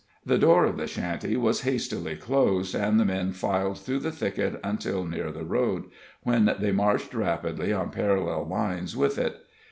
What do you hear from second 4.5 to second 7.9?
until near the road, when they marched rapidly